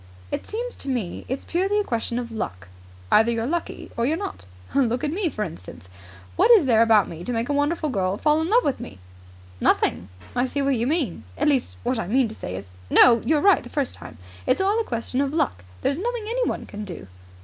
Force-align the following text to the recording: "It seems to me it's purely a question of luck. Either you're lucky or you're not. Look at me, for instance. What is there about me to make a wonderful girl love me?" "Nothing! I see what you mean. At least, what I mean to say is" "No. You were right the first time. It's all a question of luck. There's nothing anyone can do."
"It 0.31 0.47
seems 0.47 0.75
to 0.77 0.87
me 0.89 1.25
it's 1.29 1.45
purely 1.45 1.79
a 1.79 1.83
question 1.83 2.17
of 2.17 2.31
luck. 2.31 2.69
Either 3.11 3.31
you're 3.31 3.45
lucky 3.45 3.91
or 3.95 4.03
you're 4.07 4.17
not. 4.17 4.47
Look 4.73 5.03
at 5.03 5.11
me, 5.11 5.29
for 5.29 5.43
instance. 5.43 5.89
What 6.35 6.49
is 6.49 6.65
there 6.65 6.81
about 6.81 7.07
me 7.07 7.23
to 7.23 7.31
make 7.31 7.49
a 7.49 7.53
wonderful 7.53 7.89
girl 7.91 8.19
love 8.25 8.79
me?" 8.79 8.97
"Nothing! 9.59 10.09
I 10.35 10.47
see 10.47 10.63
what 10.63 10.75
you 10.75 10.87
mean. 10.87 11.23
At 11.37 11.47
least, 11.47 11.77
what 11.83 11.99
I 11.99 12.07
mean 12.07 12.27
to 12.29 12.33
say 12.33 12.55
is" 12.55 12.71
"No. 12.99 13.19
You 13.23 13.35
were 13.35 13.41
right 13.41 13.61
the 13.61 13.69
first 13.69 13.93
time. 13.93 14.17
It's 14.47 14.59
all 14.59 14.79
a 14.79 14.83
question 14.83 15.21
of 15.21 15.33
luck. 15.35 15.63
There's 15.83 15.99
nothing 15.99 16.25
anyone 16.25 16.65
can 16.65 16.83
do." 16.83 17.05